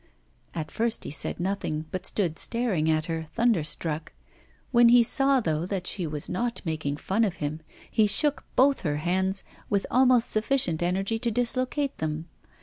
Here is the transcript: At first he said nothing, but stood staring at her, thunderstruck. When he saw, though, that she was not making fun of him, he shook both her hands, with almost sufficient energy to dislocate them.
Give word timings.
At 0.55 0.71
first 0.71 1.03
he 1.03 1.11
said 1.11 1.39
nothing, 1.39 1.85
but 1.91 2.07
stood 2.07 2.39
staring 2.39 2.89
at 2.89 3.05
her, 3.05 3.27
thunderstruck. 3.35 4.13
When 4.71 4.89
he 4.89 5.03
saw, 5.03 5.39
though, 5.39 5.67
that 5.67 5.85
she 5.85 6.07
was 6.07 6.27
not 6.27 6.59
making 6.65 6.97
fun 6.97 7.23
of 7.23 7.35
him, 7.35 7.59
he 7.91 8.07
shook 8.07 8.43
both 8.55 8.81
her 8.81 8.97
hands, 8.97 9.43
with 9.69 9.85
almost 9.91 10.31
sufficient 10.31 10.81
energy 10.81 11.19
to 11.19 11.29
dislocate 11.29 11.99
them. 11.99 12.27